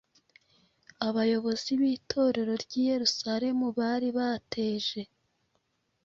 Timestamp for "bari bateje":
3.77-5.01